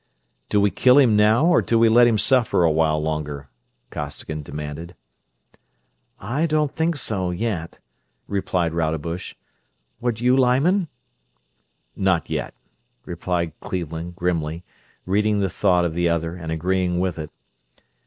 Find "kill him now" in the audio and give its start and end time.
0.71-1.45